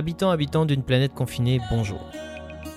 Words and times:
Habitants, 0.00 0.30
habitants 0.30 0.64
d'une 0.64 0.82
planète 0.82 1.12
confinée, 1.12 1.60
bonjour. 1.70 2.00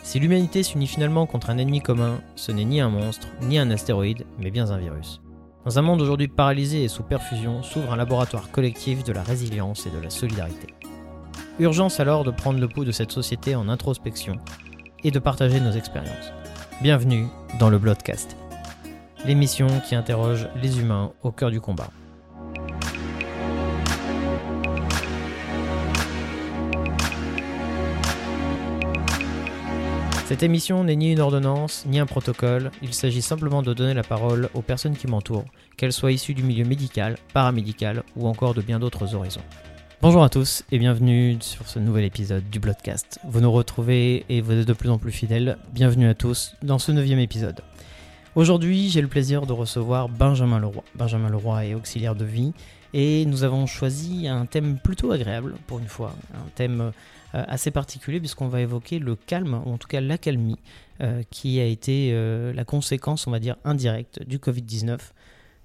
Si 0.04 0.20
l'humanité 0.20 0.62
s'unit 0.62 0.88
finalement 0.88 1.26
contre 1.26 1.52
un 1.52 1.58
ennemi 1.58 1.80
commun, 1.80 2.20
ce 2.36 2.52
n'est 2.52 2.66
ni 2.66 2.82
un 2.82 2.90
monstre, 2.90 3.30
ni 3.44 3.58
un 3.58 3.72
astéroïde, 3.72 4.26
mais 4.40 4.52
bien 4.52 4.72
un 4.72 4.78
virus. 4.78 5.22
Dans 5.64 5.80
un 5.80 5.84
monde 5.84 6.02
aujourd'hui 6.02 6.28
paralysé 6.28 6.84
et 6.84 6.90
sous 6.90 7.04
perfusion, 7.04 7.64
s'ouvre 7.64 7.94
un 7.94 7.96
laboratoire 7.96 8.52
collectif 8.52 9.06
de 9.06 9.14
la 9.14 9.24
résilience 9.24 9.88
et 9.88 9.90
de 9.90 10.00
la 10.00 10.10
solidarité. 10.10 10.68
Urgence 11.60 12.02
alors 12.02 12.26
de 12.26 12.32
prendre 12.32 12.60
le 12.60 12.68
pouls 12.68 12.84
de 12.84 12.92
cette 12.92 13.14
société 13.14 13.56
en 13.56 13.70
introspection 13.70 14.36
et 15.06 15.12
de 15.12 15.20
partager 15.20 15.62
nos 15.62 15.72
expériences. 15.72 16.34
Bienvenue 16.82 17.28
dans 17.58 17.70
le 17.70 17.80
Bloodcast, 17.80 18.36
l'émission 19.26 19.68
qui 19.88 19.96
interroge 19.96 20.50
les 20.62 20.82
humains 20.82 21.14
au 21.24 21.32
cœur 21.32 21.52
du 21.52 21.62
combat. 21.62 21.90
Cette 30.26 30.42
émission 30.42 30.86
n'est 30.86 30.96
ni 30.96 31.12
une 31.12 31.20
ordonnance, 31.20 31.86
ni 31.86 32.00
un 32.00 32.06
protocole, 32.06 32.72
il 32.82 32.94
s'agit 32.94 33.22
simplement 33.22 33.62
de 33.62 33.74
donner 33.74 33.94
la 33.94 34.04
parole 34.04 34.50
aux 34.54 34.62
personnes 34.62 34.96
qui 34.96 35.08
m'entourent, 35.08 35.44
qu'elles 35.76 35.92
soient 35.92 36.14
issues 36.14 36.34
du 36.34 36.44
milieu 36.44 36.64
médical, 36.64 37.18
paramédical 37.34 38.04
ou 38.16 38.28
encore 38.28 38.54
de 38.54 38.62
bien 38.62 38.80
d'autres 38.80 39.16
horizons. 39.16 39.42
Bonjour 40.02 40.24
à 40.24 40.30
tous 40.30 40.64
et 40.72 40.80
bienvenue 40.80 41.38
sur 41.42 41.68
ce 41.68 41.78
nouvel 41.78 42.06
épisode 42.06 42.50
du 42.50 42.60
Bloodcast. 42.60 43.20
Vous 43.26 43.42
nous 43.42 43.52
retrouvez 43.52 44.26
et 44.30 44.40
vous 44.40 44.54
êtes 44.54 44.68
de 44.68 44.74
plus 44.74 44.90
en 44.90 44.98
plus 44.98 45.12
fidèles. 45.12 45.58
Bienvenue 45.74 46.08
à 46.08 46.14
tous 46.14 46.56
dans 46.64 46.80
ce 46.80 46.94
neuvième 46.94 47.20
épisode. 47.20 47.60
Aujourd'hui, 48.36 48.90
j'ai 48.90 49.02
le 49.02 49.10
plaisir 49.10 49.46
de 49.46 49.54
recevoir 49.54 50.08
Benjamin 50.08 50.60
Leroy. 50.60 50.84
Benjamin 50.96 51.30
Leroy 51.30 51.66
est 51.66 51.76
auxiliaire 51.76 52.16
de 52.16 52.26
vie 52.26 52.54
et 52.94 53.26
nous 53.26 53.44
avons 53.44 53.66
choisi 53.66 54.28
un 54.30 54.46
thème 54.46 54.78
plutôt 54.82 55.12
agréable 55.12 55.56
pour 55.68 55.80
une 55.80 55.88
fois, 55.88 56.16
un 56.34 56.50
thème 56.56 56.94
assez 57.34 57.72
particulier 57.72 58.20
puisqu'on 58.20 58.48
va 58.48 58.62
évoquer 58.62 59.00
le 59.00 59.16
calme, 59.16 59.62
ou 59.66 59.74
en 59.74 59.78
tout 59.78 59.88
cas 59.88 60.02
l'accalmie, 60.02 60.60
euh, 61.02 61.24
qui 61.30 61.60
a 61.60 61.66
été 61.66 62.12
euh, 62.14 62.54
la 62.54 62.66
conséquence, 62.66 63.28
on 63.28 63.32
va 63.32 63.40
dire, 63.40 63.56
indirecte 63.64 64.24
du 64.24 64.38
Covid-19. 64.38 65.00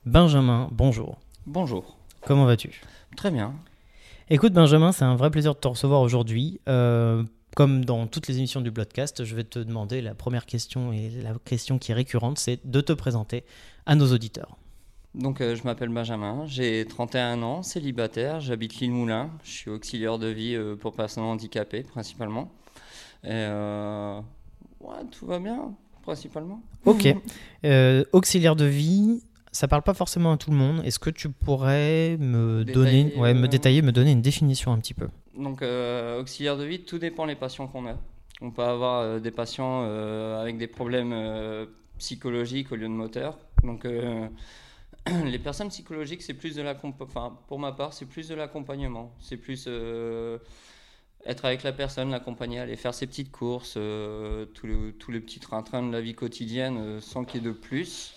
Benjamin, 0.06 0.68
bonjour. 0.72 1.18
Bonjour. 1.46 1.96
Comment 2.22 2.46
vas-tu? 2.46 2.80
Très 3.16 3.30
bien. 3.30 3.54
Écoute 4.30 4.52
Benjamin, 4.52 4.92
c'est 4.92 5.04
un 5.04 5.16
vrai 5.16 5.30
plaisir 5.30 5.54
de 5.54 5.60
te 5.60 5.68
recevoir 5.68 6.00
aujourd'hui. 6.00 6.60
comme 7.56 7.84
dans 7.84 8.06
toutes 8.06 8.28
les 8.28 8.38
émissions 8.38 8.60
du 8.60 8.70
Bloodcast, 8.70 9.24
je 9.24 9.34
vais 9.34 9.44
te 9.44 9.58
demander 9.58 10.00
la 10.00 10.14
première 10.14 10.46
question 10.46 10.92
et 10.92 11.10
la 11.10 11.32
question 11.44 11.78
qui 11.78 11.90
est 11.92 11.94
récurrente, 11.94 12.38
c'est 12.38 12.60
de 12.64 12.80
te 12.80 12.92
présenter 12.92 13.44
à 13.86 13.96
nos 13.96 14.12
auditeurs. 14.12 14.56
Donc, 15.14 15.40
euh, 15.40 15.56
je 15.56 15.64
m'appelle 15.64 15.88
Benjamin, 15.88 16.44
j'ai 16.46 16.84
31 16.86 17.42
ans, 17.42 17.62
célibataire, 17.62 18.40
j'habite 18.40 18.76
l'île 18.76 18.92
Moulin, 18.92 19.30
je 19.42 19.50
suis 19.50 19.70
auxiliaire 19.70 20.18
de 20.18 20.28
vie 20.28 20.54
euh, 20.54 20.76
pour 20.76 20.94
personnes 20.94 21.24
handicapées 21.24 21.82
principalement. 21.82 22.52
Et 23.24 23.30
euh, 23.30 24.20
ouais, 24.80 25.04
tout 25.10 25.26
va 25.26 25.38
bien, 25.38 25.74
principalement. 26.02 26.60
Ok. 26.84 27.08
auxiliaire 28.12 28.54
de 28.54 28.66
vie, 28.66 29.22
ça 29.50 29.66
parle 29.66 29.82
pas 29.82 29.94
forcément 29.94 30.32
à 30.32 30.36
tout 30.36 30.50
le 30.50 30.56
monde. 30.56 30.82
Est-ce 30.84 30.98
que 30.98 31.10
tu 31.10 31.30
pourrais 31.30 32.16
me 32.18 32.64
donner, 32.64 33.14
ouais, 33.16 33.34
me 33.34 33.48
détailler, 33.48 33.82
me 33.82 33.92
donner 33.92 34.12
une 34.12 34.22
définition 34.22 34.72
un 34.72 34.78
petit 34.78 34.94
peu? 34.94 35.08
Donc, 35.36 35.62
auxiliaire 36.20 36.58
de 36.58 36.64
vie, 36.64 36.80
tout 36.82 36.98
dépend 36.98 37.26
des 37.26 37.34
patients 37.34 37.66
qu'on 37.66 37.86
a. 37.86 37.96
On 38.40 38.52
peut 38.52 38.62
avoir 38.62 39.20
des 39.20 39.30
patients 39.32 39.82
avec 40.38 40.58
des 40.58 40.68
problèmes 40.68 41.66
psychologiques 41.98 42.70
au 42.70 42.76
lieu 42.76 42.86
de 42.86 42.92
moteur. 42.92 43.38
Donc, 43.64 43.84
les 45.24 45.38
personnes 45.38 45.68
psychologiques, 45.68 46.22
c'est 46.22 46.34
plus 46.34 46.54
de 46.54 46.62
la, 46.62 46.74
pour 46.74 47.58
ma 47.58 47.72
part, 47.72 47.92
c'est 47.92 48.06
plus 48.06 48.28
de 48.28 48.34
l'accompagnement. 48.34 49.14
C'est 49.20 49.36
plus 49.36 49.64
euh, 49.66 50.38
être 51.24 51.44
avec 51.44 51.62
la 51.62 51.72
personne, 51.72 52.10
l'accompagner, 52.10 52.60
aller 52.60 52.76
faire 52.76 52.94
ses 52.94 53.06
petites 53.06 53.30
courses, 53.30 53.74
euh, 53.76 54.46
tous, 54.46 54.66
les, 54.66 54.92
tous 54.94 55.10
les 55.10 55.20
petits 55.20 55.40
train-train 55.40 55.82
de 55.82 55.92
la 55.92 56.00
vie 56.00 56.14
quotidienne, 56.14 56.78
euh, 56.78 57.00
sans 57.00 57.24
qu'il 57.24 57.42
y 57.42 57.44
ait 57.44 57.46
de 57.46 57.52
plus. 57.52 58.14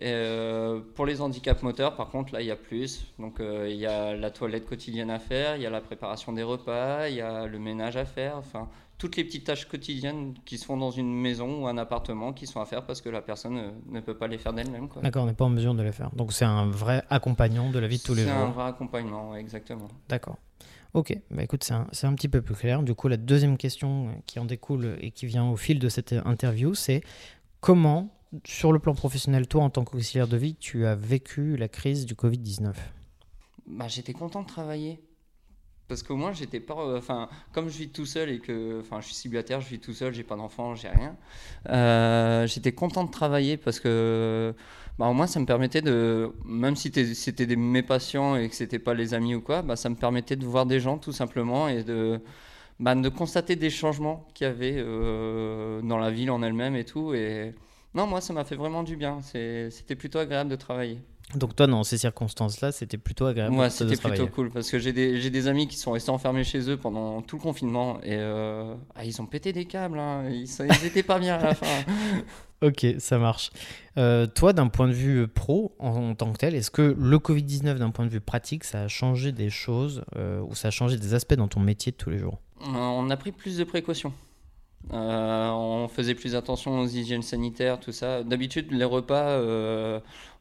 Et, 0.00 0.80
pour 0.94 1.06
les 1.06 1.20
handicaps 1.20 1.62
moteurs, 1.62 1.94
par 1.96 2.08
contre, 2.08 2.32
là, 2.32 2.40
il 2.40 2.46
y 2.46 2.50
a 2.50 2.56
plus. 2.56 3.04
Donc, 3.18 3.40
il 3.40 3.76
y 3.76 3.86
a 3.86 4.16
la 4.16 4.30
toilette 4.30 4.66
quotidienne 4.66 5.10
à 5.10 5.18
faire, 5.18 5.56
il 5.56 5.62
y 5.62 5.66
a 5.66 5.70
la 5.70 5.80
préparation 5.80 6.32
des 6.32 6.42
repas, 6.42 7.08
il 7.08 7.16
y 7.16 7.20
a 7.20 7.46
le 7.46 7.58
ménage 7.58 7.96
à 7.96 8.04
faire. 8.04 8.36
Enfin, 8.36 8.68
toutes 9.00 9.16
les 9.16 9.24
petites 9.24 9.44
tâches 9.44 9.66
quotidiennes 9.66 10.34
qui 10.44 10.58
se 10.58 10.66
font 10.66 10.76
dans 10.76 10.90
une 10.90 11.12
maison 11.12 11.62
ou 11.62 11.66
un 11.66 11.78
appartement 11.78 12.34
qui 12.34 12.46
sont 12.46 12.60
à 12.60 12.66
faire 12.66 12.84
parce 12.84 13.00
que 13.00 13.08
la 13.08 13.22
personne 13.22 13.56
euh, 13.56 13.70
ne, 13.88 14.00
peut 14.00 14.14
pas 14.14 14.28
les 14.28 14.36
faire 14.36 14.52
d'elle-même. 14.52 14.88
D'accord, 15.02 15.24
on 15.24 15.26
n'est 15.26 15.32
pas 15.32 15.46
en 15.46 15.50
mesure 15.50 15.74
de 15.74 15.82
les 15.82 15.90
faire. 15.90 16.10
Donc 16.14 16.34
c'est 16.34 16.44
un 16.44 16.66
vrai 16.66 17.02
accompagnant 17.08 17.70
de 17.70 17.78
la 17.78 17.88
vie 17.88 17.96
de 17.96 18.02
tous 18.02 18.14
les 18.14 18.24
jours. 18.24 18.32
C'est 18.32 18.38
un 18.38 18.50
vrai 18.50 18.64
accompagnement, 18.64 19.34
exactement. 19.34 19.88
D'accord. 20.08 20.36
Ok, 20.92 21.16
bah 21.30 21.42
écoute, 21.42 21.64
c'est 21.64 21.72
un, 21.72 21.86
un, 22.02 22.14
petit 22.14 22.28
peu 22.28 22.42
plus 22.42 22.54
clair. 22.54 22.82
Du 22.82 22.94
coup, 22.94 23.08
la 23.08 23.16
deuxième 23.16 23.56
question 23.56 24.08
qui 24.26 24.38
en 24.38 24.44
découle 24.44 24.98
et 25.00 25.12
qui 25.12 25.24
vient 25.24 25.48
au 25.48 25.56
fil 25.56 25.78
de 25.78 25.88
cette 25.88 26.14
interview, 26.24 26.74
c'est 26.74 27.00
comment, 27.60 28.10
sur 28.44 28.72
le 28.72 28.78
plan 28.78 28.94
professionnel, 28.94 29.46
toi 29.46 29.62
en 29.62 29.70
tant 29.70 29.84
qu'auxiliaire 29.84 30.28
de 30.28 30.36
vie, 30.36 30.54
tu 30.54 30.86
as 30.86 30.94
vécu 30.94 31.56
la 31.56 31.68
crise 31.68 32.06
du 32.06 32.14
Covid-19 32.14 32.72
bah, 33.66 33.88
J'étais 33.88 34.12
content 34.12 34.42
de 34.42 34.46
travailler. 34.46 35.00
Parce 35.88 36.04
qu'au 36.04 36.14
moins 36.14 36.32
j'étais 36.32 36.60
pas 36.60 36.78
euh, 36.78 36.98
enfin 36.98 37.28
comme 37.52 37.68
je 37.68 37.76
vis 37.76 37.88
tout 37.88 38.06
seul 38.06 38.30
et 38.30 38.38
que 38.38 38.78
enfin 38.78 39.00
je 39.00 39.06
suis 39.06 39.14
célibataire 39.16 39.60
je 39.60 39.68
vis 39.68 39.80
tout 39.80 39.92
seul 39.92 40.14
j'ai 40.14 40.22
pas 40.22 40.36
d'enfant 40.36 40.76
j'ai 40.76 40.86
rien 40.86 41.16
euh, 41.68 42.46
j'étais 42.46 42.70
content 42.70 43.02
de 43.02 43.10
travailler 43.10 43.56
parce 43.56 43.80
que 43.80 44.54
bah, 45.00 45.08
au 45.08 45.14
moins 45.14 45.26
ça 45.26 45.40
me 45.40 45.46
permettait 45.46 45.82
de 45.82 46.30
même 46.44 46.76
si 46.76 46.92
c'était 47.14 47.56
mes 47.56 47.82
patients 47.82 48.36
et 48.36 48.48
que 48.48 48.54
c'était 48.54 48.78
pas 48.78 48.94
les 48.94 49.14
amis 49.14 49.34
ou 49.34 49.40
quoi 49.40 49.62
bah, 49.62 49.74
ça 49.74 49.88
me 49.88 49.96
permettait 49.96 50.36
de 50.36 50.46
voir 50.46 50.64
des 50.64 50.78
gens 50.78 50.96
tout 50.96 51.10
simplement 51.10 51.66
et 51.66 51.82
de 51.82 52.20
bah, 52.78 52.94
de 52.94 53.08
constater 53.08 53.56
des 53.56 53.70
changements 53.70 54.28
qu'il 54.32 54.46
y 54.46 54.50
avait 54.50 54.76
euh, 54.76 55.82
dans 55.82 55.98
la 55.98 56.12
ville 56.12 56.30
en 56.30 56.40
elle-même 56.44 56.76
et 56.76 56.84
tout 56.84 57.14
et 57.14 57.52
non 57.94 58.06
moi 58.06 58.20
ça 58.20 58.32
m'a 58.32 58.44
fait 58.44 58.56
vraiment 58.56 58.82
du 58.82 58.96
bien 58.96 59.20
c'était 59.22 59.96
plutôt 59.96 60.18
agréable 60.18 60.50
de 60.50 60.56
travailler 60.56 61.00
donc 61.34 61.54
toi, 61.54 61.66
dans 61.66 61.84
ces 61.84 61.98
circonstances-là, 61.98 62.72
c'était 62.72 62.98
plutôt 62.98 63.26
agréable. 63.26 63.54
Moi, 63.54 63.70
c'était 63.70 63.96
plutôt 63.96 64.26
cool 64.26 64.50
parce 64.50 64.70
que 64.70 64.78
j'ai 64.78 64.92
des, 64.92 65.30
des, 65.30 65.48
amis 65.48 65.68
qui 65.68 65.76
sont 65.76 65.92
restés 65.92 66.10
enfermés 66.10 66.42
chez 66.42 66.68
eux 66.68 66.76
pendant 66.76 67.22
tout 67.22 67.36
le 67.36 67.42
confinement 67.42 68.00
et 68.02 68.16
euh, 68.16 68.74
ah, 68.96 69.04
ils 69.04 69.22
ont 69.22 69.26
pété 69.26 69.52
des 69.52 69.64
câbles. 69.64 69.98
Hein. 69.98 70.28
Ils, 70.28 70.48
n'étaient 70.82 71.04
pas 71.04 71.18
bien 71.18 71.36
à 71.36 71.42
la 71.42 71.54
fin. 71.54 71.66
ok, 72.62 72.84
ça 72.98 73.18
marche. 73.18 73.50
Euh, 73.96 74.26
toi, 74.26 74.52
d'un 74.52 74.66
point 74.66 74.88
de 74.88 74.92
vue 74.92 75.28
pro, 75.28 75.76
en, 75.78 76.14
tant 76.14 76.32
que 76.32 76.38
tel, 76.38 76.54
est-ce 76.56 76.72
que 76.72 76.96
le 76.98 77.18
Covid-19, 77.18 77.76
d'un 77.76 77.90
point 77.90 78.06
de 78.06 78.10
vue 78.10 78.20
pratique, 78.20 78.64
ça 78.64 78.82
a 78.82 78.88
changé 78.88 79.30
des 79.30 79.50
choses 79.50 80.02
euh, 80.16 80.40
ou 80.40 80.56
ça 80.56 80.68
a 80.68 80.70
changé 80.72 80.96
des 80.96 81.14
aspects 81.14 81.34
dans 81.34 81.48
ton 81.48 81.60
métier 81.60 81.92
de 81.92 81.96
tous 81.96 82.10
les 82.10 82.18
jours? 82.18 82.40
On 82.60 83.08
a 83.08 83.16
pris 83.16 83.30
plus 83.30 83.56
de 83.56 83.64
précautions. 83.64 84.12
On 84.90 85.88
faisait 85.88 86.14
plus 86.14 86.34
attention 86.34 86.80
aux 86.80 86.86
hygiènes 86.86 87.22
sanitaires, 87.22 87.78
tout 87.80 87.92
ça. 87.92 88.22
D'habitude, 88.22 88.72
les 88.72 88.84
repas, 88.84 89.40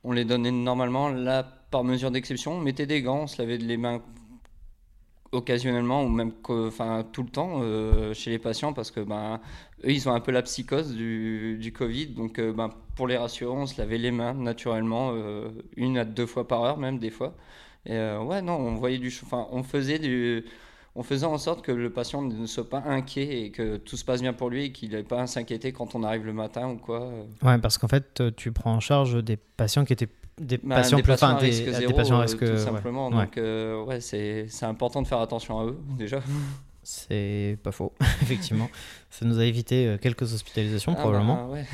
on 0.04 0.12
les 0.12 0.26
donnait 0.26 0.52
normalement. 0.52 1.10
Là, 1.10 1.44
par 1.72 1.84
mesure 1.84 2.12
d'exception, 2.12 2.54
on 2.54 2.62
mettait 2.62 2.86
des 2.86 3.02
gants, 3.02 3.24
on 3.24 3.28
se 3.28 3.42
lavait 3.42 3.58
les 3.58 3.78
mains 3.78 4.02
occasionnellement 5.32 6.04
ou 6.04 6.10
même 6.10 6.32
enfin, 6.48 7.06
tout 7.12 7.24
le 7.24 7.30
temps 7.30 7.60
euh, 7.62 8.14
chez 8.14 8.32
les 8.32 8.40
patients 8.40 8.74
parce 8.74 8.92
que 8.92 9.00
ben, 9.00 9.40
eux, 9.84 9.92
ils 9.92 10.10
ont 10.10 10.14
un 10.14 10.20
peu 10.20 10.32
la 10.32 10.42
psychose 10.42 10.96
du, 10.96 11.58
du 11.60 11.72
Covid. 11.72 12.08
Donc, 12.08 12.40
euh, 12.40 12.52
ben, 12.54 12.70
pour 12.96 13.08
les 13.08 13.18
rassurer, 13.18 13.52
on 13.52 13.66
se 13.66 13.80
lavait 13.80 13.98
les 13.98 14.12
mains 14.12 14.34
naturellement, 14.34 15.12
euh, 15.14 15.50
une 15.76 15.98
à 15.98 16.06
deux 16.06 16.26
fois 16.26 16.48
par 16.48 16.64
heure, 16.64 16.78
même 16.78 17.00
des 17.00 17.10
fois. 17.12 17.36
Et 17.86 17.94
ouais, 17.94 18.42
non, 18.42 18.56
on 18.58 18.76
voyait 18.76 18.98
du. 18.98 19.08
Enfin, 19.24 19.48
on 19.52 19.64
faisait 19.64 20.00
du 20.00 20.44
on 21.00 21.04
faisait 21.04 21.26
en 21.26 21.38
sorte 21.38 21.62
que 21.62 21.72
le 21.72 21.90
patient 21.90 22.22
ne 22.22 22.46
soit 22.46 22.70
pas 22.70 22.84
inquiet 22.86 23.44
et 23.44 23.52
que 23.52 23.78
tout 23.78 23.96
se 23.96 24.04
passe 24.04 24.22
bien 24.22 24.34
pour 24.34 24.50
lui 24.50 24.66
et 24.66 24.72
qu'il 24.74 24.92
n'ait 24.92 25.04
pas 25.04 25.22
à 25.22 25.28
s'inquiéter 25.28 25.72
quand 25.72 25.96
on 25.96 26.04
arrive 26.04 26.26
le 26.26 26.34
matin 26.34 26.68
ou 26.72 26.76
quoi. 26.76 27.10
Ouais, 27.42 27.58
parce 27.58 27.78
qu'en 27.78 27.88
fait, 27.88 28.22
tu 28.36 28.52
prends 28.52 28.74
en 28.74 28.82
charge 28.82 29.24
des 29.24 29.38
patients 29.38 29.86
qui 29.86 29.94
étaient 29.94 30.10
des 30.38 30.58
bah, 30.58 30.76
patients, 30.76 30.98
des 30.98 31.04
patients 31.04 31.40
zéro, 31.40 31.88
des 31.88 31.94
patients 31.94 32.20
risque, 32.20 32.46
tout 32.46 32.58
simplement. 32.58 33.10
Donc, 33.10 33.38
euh, 33.38 33.82
ouais, 33.86 34.02
c'est 34.02 34.50
important 34.64 35.02
de 35.02 35.08
faire 35.08 35.22
attention 35.22 35.62
à 35.62 35.66
eux, 35.68 35.80
déjà. 35.98 36.20
C'est 36.84 37.58
pas 37.64 37.72
faux, 37.72 37.94
effectivement. 38.22 38.70
Ça 39.10 39.26
nous 39.26 39.40
a 39.40 39.46
évité 39.46 39.88
euh, 39.88 39.98
quelques 39.98 40.34
hospitalisations, 40.34 40.96
ah 40.98 41.00
probablement. 41.00 41.48
Bah, 41.48 41.54
ouais. 41.54 41.66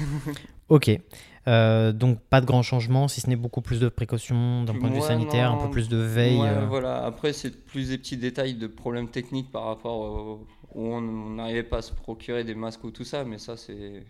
ok. 0.70 1.00
Euh, 1.48 1.92
donc 1.92 2.20
pas 2.22 2.42
de 2.42 2.46
grands 2.46 2.64
changements, 2.64 3.08
si 3.08 3.22
ce 3.22 3.30
n'est 3.30 3.36
beaucoup 3.36 3.62
plus 3.62 3.80
de 3.80 3.88
précautions 3.88 4.64
d'un 4.64 4.74
point 4.74 4.90
de 4.90 4.96
vue 4.96 5.02
sanitaire, 5.02 5.52
un 5.52 5.58
peu 5.58 5.70
plus 5.70 5.90
de 5.90 5.98
veille. 5.98 6.42
Euh. 6.42 6.66
Voilà. 6.68 7.04
Après, 7.06 7.34
c'est 7.34 7.52
plus 7.66 7.90
des 7.90 7.98
petits 7.98 8.18
détails 8.18 8.56
de 8.56 8.68
problèmes 8.68 9.10
techniques 9.10 9.52
par 9.52 9.66
rapport 9.66 10.40
où 10.74 10.88
on 10.88 11.02
n'arrivait 11.02 11.64
pas 11.64 11.78
à 11.78 11.82
se 11.82 11.94
procurer 11.94 12.44
des 12.44 12.56
masques 12.56 12.84
ou 12.84 12.92
tout 12.92 13.04
ça, 13.04 13.24
mais 13.24 13.38
ça, 13.38 13.58
c'est. 13.58 14.04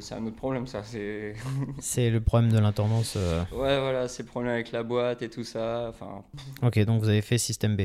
C'est 0.00 0.14
un 0.14 0.26
autre 0.26 0.34
problème, 0.34 0.66
ça. 0.66 0.82
C'est 0.82 1.34
le 2.10 2.20
problème 2.20 2.50
de 2.50 2.58
l'intendance. 2.58 3.14
Ouais, 3.14 3.78
voilà, 3.78 4.08
c'est 4.08 4.24
le 4.24 4.28
problème 4.28 4.52
avec 4.52 4.72
la 4.72 4.82
boîte 4.82 5.22
et 5.22 5.30
tout 5.30 5.44
ça. 5.44 5.86
Enfin... 5.90 6.24
Ok, 6.62 6.80
donc 6.84 7.00
vous 7.00 7.08
avez 7.08 7.22
fait 7.22 7.38
système 7.38 7.76
B. 7.76 7.82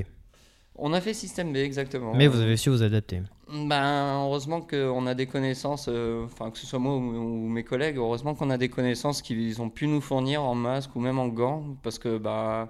On 0.81 0.93
a 0.93 1.01
fait 1.01 1.13
système 1.13 1.51
B, 1.51 1.57
exactement. 1.57 2.13
Mais 2.13 2.27
vous 2.27 2.39
avez 2.39 2.57
su 2.57 2.69
vous 2.69 2.83
adapter. 2.83 3.21
Ben, 3.51 4.23
heureusement 4.23 4.61
qu'on 4.61 5.07
a 5.07 5.15
des 5.15 5.25
connaissances, 5.25 5.87
euh, 5.89 6.25
enfin 6.25 6.51
que 6.51 6.57
ce 6.57 6.67
soit 6.67 6.79
moi 6.79 6.95
ou, 6.95 7.47
mes 7.47 7.63
collègues, 7.63 7.97
heureusement 7.97 8.35
qu'on 8.35 8.49
a 8.49 8.57
des 8.57 8.69
connaissances 8.69 9.21
qu'ils 9.21 9.61
ont 9.61 9.69
pu 9.69 9.87
nous 9.87 10.01
fournir 10.01 10.43
en 10.43 10.55
masque 10.55 10.95
ou 10.95 10.99
même 10.99 11.19
en 11.19 11.27
gants, 11.27 11.63
parce 11.83 11.99
que 11.99 12.17
bah, 12.17 12.67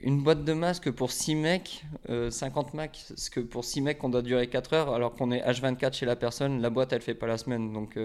une 0.00 0.22
boîte 0.22 0.44
de 0.44 0.52
masques 0.52 0.90
pour 0.90 1.12
6 1.12 1.34
mecs, 1.34 1.84
50 2.30 2.74
mecs, 2.74 3.04
ce 3.16 3.28
que 3.28 3.40
pour 3.40 3.64
6 3.64 3.82
mecs 3.82 4.02
on 4.02 4.08
doit 4.08 4.22
durer 4.22 4.48
4 4.48 4.72
heures, 4.72 4.94
alors 4.94 5.14
qu'on 5.14 5.30
est 5.30 5.40
H24 5.40 5.92
chez 5.92 6.06
la 6.06 6.16
personne, 6.16 6.62
la 6.62 6.70
boîte 6.70 6.92
elle 6.92 7.02
fait 7.02 7.14
pas 7.14 7.26
la 7.26 7.38
semaine. 7.38 7.72
Donc, 7.72 7.98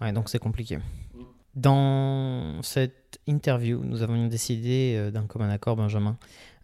Ouais, 0.00 0.12
donc 0.12 0.28
c'est 0.28 0.40
compliqué. 0.40 0.78
Dans 1.54 2.60
cette 2.62 3.20
interview, 3.28 3.80
nous 3.84 4.02
avons 4.02 4.26
décidé 4.26 5.10
d'un 5.12 5.26
commun 5.26 5.48
accord, 5.50 5.76
Benjamin, 5.76 6.18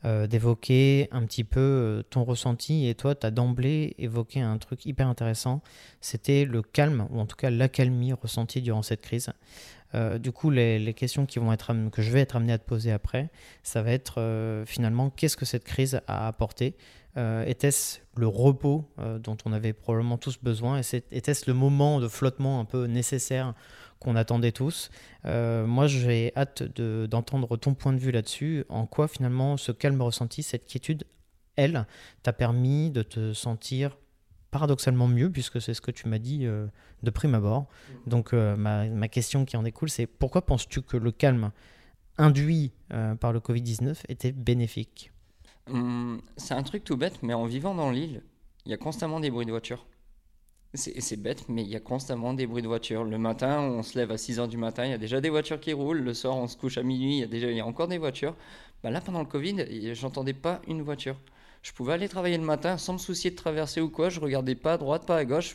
euh, 0.06 0.26
d'évoquer 0.26 1.08
un 1.12 1.26
petit 1.26 1.44
peu 1.44 1.61
euh, 1.61 2.02
ton 2.08 2.25
ressenti. 2.25 2.88
Et 2.88 2.94
toi, 2.94 3.14
tu 3.14 3.26
as 3.26 3.31
d'emblée 3.31 3.94
évoqué 3.99 4.41
un 4.41 4.56
truc 4.56 4.87
hyper 4.87 5.06
intéressant. 5.06 5.61
C'était 6.00 6.47
le 6.47 6.62
calme, 6.62 7.06
ou 7.11 7.20
en 7.20 7.26
tout 7.26 7.37
cas 7.37 7.50
l'accalmie 7.50 8.14
ressentie 8.14 8.62
durant 8.62 8.82
cette 8.82 9.02
crise. 9.02 9.31
Euh, 9.94 10.17
du 10.17 10.32
coup, 10.32 10.49
les, 10.49 10.94
questions 10.94 11.26
qui 11.26 11.38
vont 11.38 11.52
être, 11.52 11.75
que 11.91 12.00
je 12.00 12.11
vais 12.11 12.20
être 12.20 12.37
amené 12.37 12.55
à 12.55 12.58
te 12.58 12.64
poser 12.64 12.93
après, 12.93 13.29
ça 13.62 13.82
va 13.82 13.93
être 13.93 14.64
finalement 14.67 15.11
qu'est-ce 15.11 15.37
que 15.37 15.44
cette 15.44 15.64
crise 15.64 16.00
a 16.06 16.29
apporté 16.29 16.76
Était-ce 17.16 17.98
le 18.16 18.26
repos 18.26 18.88
dont 19.18 19.36
on 19.44 19.52
avait 19.52 19.72
probablement 19.72 20.16
tous 20.16 20.38
besoin 20.40 20.80
Était-ce 21.10 21.50
le 21.50 21.54
moment 21.54 22.00
de 22.00 22.08
flottement 22.08 22.60
un 22.60 22.64
peu 22.64 22.84
nécessaire 22.84 23.54
qu'on 24.00 24.16
attendait 24.16 24.52
tous. 24.52 24.90
Euh, 25.26 25.66
moi, 25.66 25.86
j'ai 25.86 26.32
hâte 26.36 26.62
d'entendre 26.80 27.56
ton 27.56 27.74
point 27.74 27.92
de 27.92 27.98
vue 27.98 28.10
là-dessus. 28.10 28.64
En 28.68 28.86
quoi, 28.86 29.06
finalement, 29.06 29.56
ce 29.56 29.72
calme 29.72 30.00
ressenti, 30.02 30.42
cette 30.42 30.64
quiétude, 30.64 31.04
elle, 31.56 31.86
t'a 32.22 32.32
permis 32.32 32.90
de 32.90 33.02
te 33.02 33.32
sentir 33.34 33.96
paradoxalement 34.50 35.06
mieux, 35.06 35.30
puisque 35.30 35.60
c'est 35.60 35.74
ce 35.74 35.80
que 35.80 35.92
tu 35.92 36.08
m'as 36.08 36.18
dit 36.18 36.46
euh, 36.46 36.66
de 37.02 37.10
prime 37.10 37.34
abord. 37.34 37.68
Donc, 38.06 38.32
euh, 38.32 38.56
ma, 38.56 39.08
question 39.08 39.44
qui 39.44 39.56
en 39.56 39.62
découle, 39.62 39.90
c'est 39.90 40.06
pourquoi 40.06 40.44
penses-tu 40.44 40.82
que 40.82 40.96
le 40.96 41.12
calme 41.12 41.52
induit 42.18 42.72
par 43.20 43.32
le 43.32 43.38
Covid-19 43.38 43.96
était 44.08 44.32
bénéfique? 44.32 45.12
Hum, 45.68 46.20
C'est 46.36 46.54
un 46.54 46.62
truc 46.62 46.84
tout 46.84 46.96
bête, 46.96 47.22
mais 47.22 47.34
en 47.34 47.44
vivant 47.46 47.74
dans 47.74 47.90
l'île, 47.90 48.22
il 48.64 48.70
y 48.70 48.74
a 48.74 48.76
constamment 48.76 49.20
des 49.20 49.30
bruits 49.30 49.46
de 49.46 49.50
voiture. 49.50 49.86
C'est 50.74 51.16
bête, 51.20 51.48
mais 51.48 51.62
il 51.62 51.68
y 51.68 51.76
a 51.76 51.80
constamment 51.80 52.34
des 52.34 52.46
bruits 52.46 52.62
de 52.62 52.68
voitures. 52.68 53.04
Le 53.04 53.18
matin, 53.18 53.60
on 53.60 53.82
se 53.82 53.98
lève 53.98 54.12
à 54.12 54.18
6h 54.18 54.48
du 54.48 54.56
matin, 54.56 54.84
il 54.84 54.90
y 54.90 54.94
a 54.94 54.98
déjà 54.98 55.20
des 55.20 55.30
voitures 55.30 55.60
qui 55.60 55.72
roulent. 55.72 56.00
Le 56.00 56.14
soir, 56.14 56.36
on 56.36 56.46
se 56.48 56.56
couche 56.56 56.78
à 56.78 56.82
minuit, 56.84 57.16
il 57.16 57.20
y 57.20 57.22
a, 57.24 57.26
déjà, 57.26 57.50
il 57.50 57.56
y 57.56 57.60
a 57.60 57.66
encore 57.66 57.88
des 57.88 57.98
voitures. 57.98 58.36
Bah 58.82 58.90
là, 58.90 59.00
pendant 59.00 59.20
le 59.20 59.26
Covid, 59.26 59.94
j'entendais 59.94 60.32
pas 60.34 60.62
une 60.68 60.82
voiture. 60.82 61.16
Je 61.62 61.72
pouvais 61.72 61.94
aller 61.94 62.08
travailler 62.08 62.38
le 62.38 62.44
matin 62.44 62.78
sans 62.78 62.94
me 62.94 62.98
soucier 62.98 63.30
de 63.32 63.36
traverser 63.36 63.80
ou 63.80 63.90
quoi. 63.90 64.10
Je 64.10 64.20
regardais 64.20 64.54
pas 64.54 64.74
à 64.74 64.78
droite, 64.78 65.06
pas 65.06 65.16
à 65.18 65.24
gauche. 65.24 65.54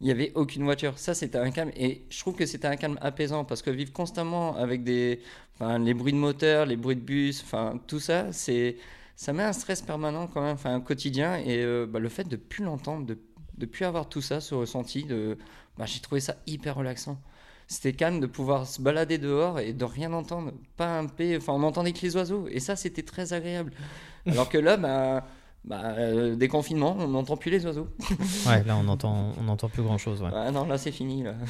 Il 0.00 0.06
n'y 0.06 0.10
avait 0.10 0.32
aucune 0.34 0.64
voiture. 0.64 0.98
Ça, 0.98 1.14
c'était 1.14 1.38
un 1.38 1.50
calme. 1.50 1.70
Et 1.76 2.04
je 2.10 2.18
trouve 2.20 2.34
que 2.34 2.46
c'était 2.46 2.66
un 2.66 2.76
calme 2.76 2.98
apaisant 3.00 3.44
parce 3.44 3.62
que 3.62 3.70
vivre 3.70 3.92
constamment 3.92 4.56
avec 4.56 4.84
des, 4.84 5.20
enfin, 5.54 5.78
les 5.78 5.94
bruits 5.94 6.12
de 6.12 6.18
moteur, 6.18 6.66
les 6.66 6.76
bruits 6.76 6.96
de 6.96 7.00
bus, 7.00 7.42
enfin, 7.42 7.80
tout 7.86 8.00
ça, 8.00 8.32
c'est, 8.32 8.76
ça 9.16 9.32
met 9.32 9.44
un 9.44 9.52
stress 9.52 9.82
permanent 9.82 10.26
quand 10.26 10.42
même, 10.42 10.54
enfin, 10.54 10.80
quotidien. 10.80 11.36
Et 11.36 11.62
euh, 11.62 11.86
bah, 11.86 12.00
le 12.00 12.08
fait 12.08 12.24
de 12.28 12.36
plus 12.36 12.64
l'entendre, 12.64 13.06
de 13.06 13.18
de 13.56 13.66
plus 13.66 13.84
avoir 13.84 14.08
tout 14.08 14.20
ça, 14.20 14.40
ce 14.40 14.54
ressenti, 14.54 15.04
de, 15.04 15.38
bah, 15.78 15.86
j'ai 15.86 16.00
trouvé 16.00 16.20
ça 16.20 16.36
hyper 16.46 16.76
relaxant. 16.76 17.20
C'était 17.66 17.92
calme 17.94 18.20
de 18.20 18.26
pouvoir 18.26 18.66
se 18.66 18.82
balader 18.82 19.16
dehors 19.16 19.58
et 19.58 19.72
de 19.72 19.84
rien 19.84 20.12
entendre, 20.12 20.52
pas 20.76 20.98
un 20.98 21.06
p, 21.06 21.36
enfin 21.36 21.54
on 21.54 21.62
entendait 21.62 21.92
que 21.92 22.02
les 22.02 22.14
oiseaux 22.14 22.46
et 22.48 22.60
ça 22.60 22.76
c'était 22.76 23.02
très 23.02 23.32
agréable. 23.32 23.72
Alors 24.26 24.50
que 24.50 24.58
là, 24.58 24.76
bah, 24.76 25.26
bah 25.64 25.94
euh, 25.96 26.36
déconfinement, 26.36 26.96
on 26.98 27.08
n'entend 27.08 27.36
plus 27.36 27.50
les 27.50 27.64
oiseaux. 27.64 27.88
ouais, 28.46 28.62
là 28.64 28.76
on 28.76 28.88
entend, 28.88 29.32
on 29.40 29.48
entend 29.48 29.68
plus 29.68 29.82
grand 29.82 29.98
chose. 29.98 30.22
Ouais. 30.22 30.30
Ah 30.34 30.50
non, 30.50 30.66
là 30.66 30.76
c'est 30.78 30.92
fini. 30.92 31.22
Là. 31.22 31.34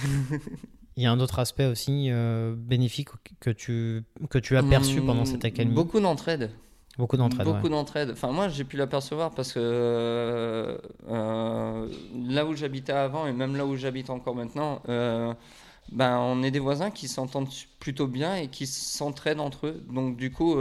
Il 0.96 1.02
y 1.02 1.06
a 1.06 1.12
un 1.12 1.18
autre 1.18 1.40
aspect 1.40 1.66
aussi 1.66 2.08
euh, 2.10 2.54
bénéfique 2.56 3.08
que 3.40 3.50
tu, 3.50 4.04
que 4.30 4.38
tu 4.38 4.56
as 4.56 4.62
perçu 4.62 5.00
pendant 5.00 5.22
hmm, 5.22 5.26
cette 5.26 5.44
accalmie. 5.44 5.74
Beaucoup 5.74 5.98
d'entraide. 5.98 6.50
Beaucoup 6.98 7.16
d'entraide. 7.16 7.46
Beaucoup 7.46 7.68
d'entraide. 7.68 8.10
Enfin, 8.12 8.30
moi, 8.30 8.48
j'ai 8.48 8.62
pu 8.62 8.76
l'apercevoir 8.76 9.32
parce 9.32 9.52
que 9.52 9.58
euh, 9.60 10.78
euh, 11.08 11.88
là 12.28 12.46
où 12.46 12.54
j'habitais 12.54 12.92
avant 12.92 13.26
et 13.26 13.32
même 13.32 13.56
là 13.56 13.66
où 13.66 13.74
j'habite 13.74 14.10
encore 14.10 14.36
maintenant, 14.36 14.80
ben, 14.86 16.18
on 16.18 16.44
est 16.44 16.52
des 16.52 16.60
voisins 16.60 16.92
qui 16.92 17.08
s'entendent 17.08 17.48
plutôt 17.80 18.06
bien 18.06 18.36
et 18.36 18.46
qui 18.46 18.68
s'entraident 18.68 19.40
entre 19.40 19.66
eux. 19.66 19.84
Donc, 19.92 20.16
du 20.16 20.30
coup, 20.30 20.56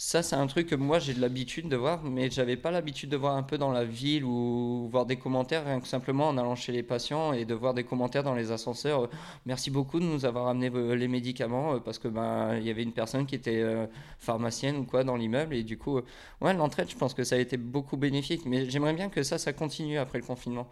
ça, 0.00 0.22
c'est 0.22 0.36
un 0.36 0.46
truc 0.46 0.68
que 0.68 0.76
moi 0.76 1.00
j'ai 1.00 1.12
de 1.12 1.20
l'habitude 1.20 1.68
de 1.68 1.74
voir, 1.74 2.04
mais 2.04 2.30
j'avais 2.30 2.56
pas 2.56 2.70
l'habitude 2.70 3.10
de 3.10 3.16
voir 3.16 3.34
un 3.34 3.42
peu 3.42 3.58
dans 3.58 3.72
la 3.72 3.84
ville 3.84 4.22
ou 4.22 4.88
voir 4.92 5.06
des 5.06 5.16
commentaires, 5.16 5.64
rien 5.64 5.80
que 5.80 5.88
simplement 5.88 6.28
en 6.28 6.38
allant 6.38 6.54
chez 6.54 6.70
les 6.70 6.84
patients 6.84 7.32
et 7.32 7.44
de 7.44 7.52
voir 7.52 7.74
des 7.74 7.82
commentaires 7.82 8.22
dans 8.22 8.36
les 8.36 8.52
ascenseurs. 8.52 9.10
Merci 9.44 9.72
beaucoup 9.72 9.98
de 9.98 10.04
nous 10.04 10.24
avoir 10.24 10.46
amené 10.46 10.70
les 10.94 11.08
médicaments 11.08 11.74
euh, 11.74 11.78
parce 11.80 11.98
que 11.98 12.06
ben 12.06 12.54
il 12.58 12.62
y 12.62 12.70
avait 12.70 12.84
une 12.84 12.92
personne 12.92 13.26
qui 13.26 13.34
était 13.34 13.60
euh, 13.60 13.86
pharmacienne 14.20 14.76
ou 14.76 14.84
quoi 14.84 15.02
dans 15.02 15.16
l'immeuble 15.16 15.56
et 15.56 15.64
du 15.64 15.76
coup, 15.76 15.98
euh, 15.98 16.04
ouais, 16.42 16.54
l'entraide, 16.54 16.88
je 16.88 16.96
pense 16.96 17.12
que 17.12 17.24
ça 17.24 17.34
a 17.34 17.38
été 17.38 17.56
beaucoup 17.56 17.96
bénéfique, 17.96 18.42
mais 18.46 18.70
j'aimerais 18.70 18.94
bien 18.94 19.08
que 19.08 19.24
ça, 19.24 19.36
ça 19.36 19.52
continue 19.52 19.98
après 19.98 20.18
le 20.18 20.24
confinement, 20.24 20.68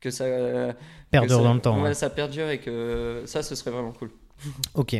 que 0.00 0.08
ça 0.08 0.24
perdure 1.10 1.42
dans 1.42 1.52
le 1.52 1.60
temps. 1.60 1.82
Ouais, 1.82 1.92
ça 1.92 2.08
perdure 2.08 2.48
et 2.48 2.60
que 2.60 3.24
ça, 3.26 3.42
ce 3.42 3.54
serait 3.54 3.72
vraiment 3.72 3.92
cool. 3.92 4.10
Ok. 4.72 4.96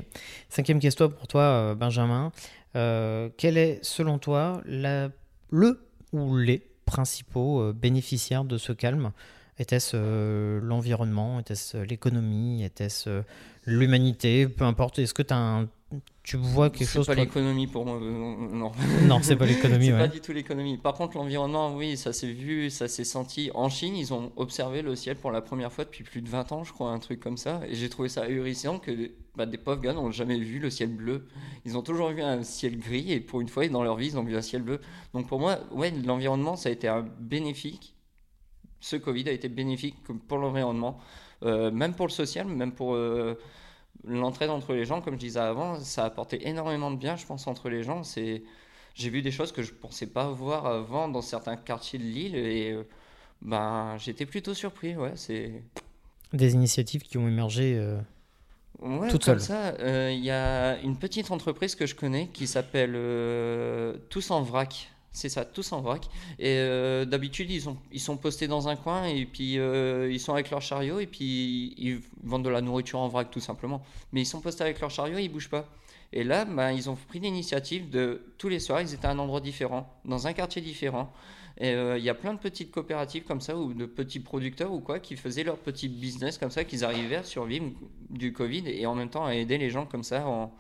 Cinquième 0.50 0.80
question 0.80 1.08
pour 1.08 1.26
toi, 1.26 1.74
Benjamin. 1.74 2.30
Euh, 2.76 3.28
quel 3.36 3.58
est, 3.58 3.80
selon 3.82 4.18
toi, 4.18 4.62
le 4.66 5.10
ou 6.12 6.36
les 6.36 6.66
principaux 6.86 7.60
euh, 7.60 7.72
bénéficiaires 7.72 8.44
de 8.44 8.58
ce 8.58 8.72
calme? 8.72 9.12
Était-ce 9.58 9.92
euh, 9.94 10.60
l'environnement? 10.62 11.40
Était-ce 11.40 11.78
l'économie? 11.78 12.64
Était-ce 12.64 13.22
l'humanité? 13.66 14.48
Peu 14.48 14.64
importe. 14.64 14.98
Est-ce 14.98 15.14
que 15.14 15.22
tu 15.22 15.34
as 15.34 15.38
un 15.38 15.68
tu 16.30 16.36
vois 16.36 16.70
quelque 16.70 16.88
chose 16.88 17.06
C'est 17.06 17.12
pas 17.16 17.20
l'économie 17.20 17.66
pour 17.66 17.84
moi, 17.84 17.98
non. 17.98 18.70
Non, 19.02 19.18
c'est 19.20 19.34
pas 19.34 19.46
l'économie. 19.46 19.86
c'est 19.86 19.92
ouais. 19.94 19.98
pas 19.98 20.06
du 20.06 20.20
tout 20.20 20.32
l'économie. 20.32 20.78
Par 20.78 20.94
contre, 20.94 21.16
l'environnement, 21.16 21.74
oui, 21.74 21.96
ça 21.96 22.12
s'est 22.12 22.30
vu, 22.30 22.70
ça 22.70 22.86
s'est 22.86 23.02
senti. 23.02 23.50
En 23.52 23.68
Chine, 23.68 23.96
ils 23.96 24.14
ont 24.14 24.30
observé 24.36 24.80
le 24.82 24.94
ciel 24.94 25.16
pour 25.16 25.32
la 25.32 25.40
première 25.40 25.72
fois 25.72 25.84
depuis 25.84 26.04
plus 26.04 26.22
de 26.22 26.28
20 26.28 26.52
ans, 26.52 26.62
je 26.62 26.72
crois, 26.72 26.92
un 26.92 27.00
truc 27.00 27.18
comme 27.18 27.36
ça. 27.36 27.62
Et 27.66 27.74
j'ai 27.74 27.88
trouvé 27.88 28.08
ça 28.08 28.22
ahurissant 28.22 28.78
que 28.78 29.10
bah, 29.34 29.44
des 29.44 29.58
pauvres 29.58 29.80
gars 29.80 29.92
n'ont 29.92 30.12
jamais 30.12 30.38
vu 30.38 30.60
le 30.60 30.70
ciel 30.70 30.90
bleu. 30.90 31.26
Ils 31.64 31.76
ont 31.76 31.82
toujours 31.82 32.10
vu 32.10 32.22
un 32.22 32.44
ciel 32.44 32.78
gris 32.78 33.10
et 33.10 33.18
pour 33.18 33.40
une 33.40 33.48
fois, 33.48 33.66
dans 33.66 33.82
leur 33.82 33.96
vie, 33.96 34.06
ils 34.06 34.16
ont 34.16 34.22
vu 34.22 34.36
un 34.36 34.42
ciel 34.42 34.62
bleu. 34.62 34.80
Donc 35.14 35.26
pour 35.26 35.40
moi, 35.40 35.58
ouais, 35.72 35.90
l'environnement, 35.90 36.54
ça 36.54 36.68
a 36.68 36.72
été 36.72 36.86
un 36.86 37.04
bénéfique. 37.18 37.96
Ce 38.78 38.94
Covid 38.94 39.28
a 39.28 39.32
été 39.32 39.48
bénéfique 39.48 39.96
pour 40.28 40.38
l'environnement, 40.38 41.00
euh, 41.42 41.72
même 41.72 41.94
pour 41.94 42.06
le 42.06 42.12
social, 42.12 42.46
même 42.46 42.70
pour. 42.70 42.94
Euh, 42.94 43.34
l'entraide 44.04 44.50
entre 44.50 44.74
les 44.74 44.84
gens, 44.84 45.00
comme 45.00 45.14
je 45.14 45.20
disais 45.20 45.40
avant, 45.40 45.78
ça 45.80 46.04
a 46.04 46.06
apporté 46.06 46.48
énormément 46.48 46.90
de 46.90 46.96
bien, 46.96 47.16
je 47.16 47.26
pense, 47.26 47.46
entre 47.46 47.68
les 47.68 47.82
gens. 47.82 48.02
C'est, 48.02 48.42
j'ai 48.94 49.10
vu 49.10 49.22
des 49.22 49.30
choses 49.30 49.52
que 49.52 49.62
je 49.62 49.72
pensais 49.72 50.06
pas 50.06 50.28
voir 50.28 50.66
avant 50.66 51.08
dans 51.08 51.22
certains 51.22 51.56
quartiers 51.56 51.98
de 51.98 52.04
Lille 52.04 52.36
et 52.36 52.72
euh, 52.72 52.84
ben 53.42 53.96
j'étais 53.98 54.26
plutôt 54.26 54.54
surpris. 54.54 54.96
Ouais, 54.96 55.12
c'est 55.14 55.62
des 56.32 56.54
initiatives 56.54 57.02
qui 57.02 57.18
ont 57.18 57.28
émergé. 57.28 57.76
Euh, 57.76 57.98
ouais, 58.80 59.08
toutes 59.08 59.24
comme 59.24 59.38
seules. 59.38 59.74
ça, 59.74 59.74
euh, 59.80 60.10
il 60.12 60.24
y 60.24 60.30
a 60.30 60.78
une 60.80 60.96
petite 60.96 61.30
entreprise 61.30 61.74
que 61.74 61.86
je 61.86 61.94
connais 61.94 62.28
qui 62.28 62.46
s'appelle 62.46 62.92
Tous 64.08 64.30
en 64.30 64.42
vrac. 64.42 64.90
C'est 65.12 65.28
ça, 65.28 65.44
tous 65.44 65.72
en 65.72 65.80
vrac. 65.80 66.06
Et 66.38 66.56
euh, 66.58 67.04
d'habitude, 67.04 67.50
ils, 67.50 68.00
sont 68.00 68.16
postés 68.16 68.46
dans 68.46 68.68
un 68.68 68.76
coin 68.76 69.06
et 69.06 69.26
puis 69.26 69.58
euh, 69.58 70.10
ils 70.10 70.20
sont 70.20 70.32
avec 70.32 70.50
leur 70.50 70.62
chariot 70.62 71.00
et 71.00 71.06
puis 71.06 71.74
ils 71.76 72.00
vendent 72.22 72.44
de 72.44 72.48
la 72.48 72.60
nourriture 72.60 73.00
en 73.00 73.08
vrac 73.08 73.30
tout 73.30 73.40
simplement. 73.40 73.82
Mais 74.12 74.22
ils 74.22 74.26
sont 74.26 74.40
postés 74.40 74.62
avec 74.62 74.80
leur 74.80 74.90
chariot 74.90 75.18
et 75.18 75.24
ils 75.24 75.28
bougent 75.28 75.50
pas. 75.50 75.66
Et 76.12 76.24
là, 76.24 76.44
ben, 76.44 76.72
ils 76.72 76.90
ont 76.90 76.96
pris 76.96 77.20
l'initiative 77.20 77.90
de 77.90 78.22
tous 78.38 78.48
les 78.48 78.58
soirs, 78.58 78.80
ils 78.80 78.94
étaient 78.94 79.06
à 79.06 79.10
un 79.10 79.18
endroit 79.18 79.40
différent, 79.40 79.88
dans 80.04 80.26
un 80.26 80.32
quartier 80.32 80.60
différent. 80.60 81.12
Et 81.58 81.74
euh, 81.74 81.98
il 81.98 82.04
y 82.04 82.08
a 82.08 82.14
plein 82.14 82.32
de 82.32 82.38
petites 82.38 82.70
coopératives 82.70 83.24
comme 83.24 83.40
ça 83.40 83.56
ou 83.56 83.74
de 83.74 83.86
petits 83.86 84.20
producteurs 84.20 84.72
ou 84.72 84.80
quoi 84.80 84.98
qui 84.98 85.16
faisaient 85.16 85.44
leur 85.44 85.58
petit 85.58 85.88
business 85.88 86.38
comme 86.38 86.50
ça, 86.50 86.64
qu'ils 86.64 86.84
arrivaient 86.84 87.16
à 87.16 87.22
survivre 87.24 87.66
du 88.08 88.32
Covid 88.32 88.64
et 88.66 88.86
en 88.86 88.94
même 88.94 89.10
temps 89.10 89.26
à 89.26 89.34
aider 89.34 89.58
les 89.58 89.70
gens 89.70 89.86
comme 89.86 90.02
ça 90.02 90.26
en 90.26 90.52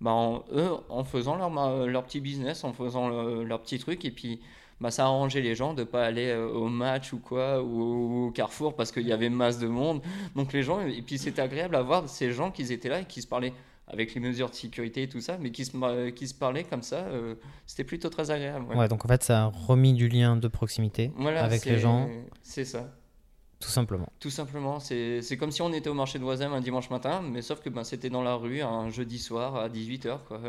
bah, 0.00 0.12
en, 0.12 0.44
eux, 0.52 0.70
en 0.88 1.04
faisant 1.04 1.36
leur, 1.36 1.86
leur 1.86 2.04
petit 2.04 2.20
business, 2.20 2.64
en 2.64 2.72
faisant 2.72 3.08
leur 3.08 3.60
petit 3.62 3.78
truc, 3.78 4.04
et 4.04 4.10
puis 4.10 4.40
bah, 4.80 4.90
ça 4.90 5.04
a 5.04 5.06
arrangé 5.06 5.40
les 5.40 5.54
gens 5.54 5.74
de 5.74 5.84
pas 5.84 6.04
aller 6.04 6.28
euh, 6.28 6.48
au 6.48 6.68
match 6.68 7.12
ou 7.12 7.18
quoi, 7.18 7.62
ou, 7.62 8.26
au 8.26 8.30
Carrefour 8.30 8.76
parce 8.76 8.92
qu'il 8.92 9.06
y 9.06 9.12
avait 9.12 9.28
masse 9.28 9.58
de 9.58 9.66
monde. 9.66 10.00
Donc 10.36 10.52
les 10.52 10.62
gens, 10.62 10.80
et 10.80 11.02
puis 11.02 11.18
c'était 11.18 11.42
agréable 11.42 11.74
à 11.74 11.82
voir 11.82 12.08
ces 12.08 12.32
gens 12.32 12.50
qui 12.50 12.72
étaient 12.72 12.88
là 12.88 13.00
et 13.00 13.04
qui 13.04 13.22
se 13.22 13.26
parlaient 13.26 13.52
avec 13.88 14.14
les 14.14 14.20
mesures 14.20 14.50
de 14.50 14.54
sécurité 14.54 15.04
et 15.04 15.08
tout 15.08 15.20
ça, 15.20 15.38
mais 15.40 15.50
qui 15.50 15.64
se, 15.64 16.10
qui 16.10 16.28
se 16.28 16.34
parlaient 16.34 16.64
comme 16.64 16.82
ça, 16.82 16.96
euh, 16.96 17.34
c'était 17.66 17.84
plutôt 17.84 18.10
très 18.10 18.30
agréable. 18.30 18.66
Ouais. 18.74 18.86
donc 18.86 19.04
en 19.04 19.08
fait, 19.08 19.22
ça 19.22 19.44
a 19.44 19.46
remis 19.46 19.94
du 19.94 20.08
lien 20.08 20.36
de 20.36 20.46
proximité 20.46 21.10
avec 21.18 21.64
les 21.64 21.78
gens. 21.78 22.08
C'est 22.42 22.66
ça. 22.66 22.97
Tout 23.60 23.68
simplement. 23.70 24.08
Tout 24.20 24.30
simplement. 24.30 24.78
C'est 24.80 25.36
comme 25.38 25.50
si 25.50 25.62
on 25.62 25.72
était 25.72 25.90
au 25.90 25.94
marché 25.94 26.18
de 26.18 26.24
Voisin 26.24 26.52
un 26.52 26.60
dimanche 26.60 26.90
matin, 26.90 27.22
mais 27.22 27.42
sauf 27.42 27.60
que 27.60 27.68
ben, 27.68 27.84
c'était 27.84 28.10
dans 28.10 28.22
la 28.22 28.34
rue 28.34 28.60
un 28.62 28.88
jeudi 28.88 29.18
soir 29.18 29.56
à 29.56 29.68
18h. 29.68 30.18
Quoi. 30.28 30.40